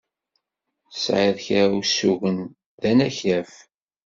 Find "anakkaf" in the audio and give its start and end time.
2.91-3.53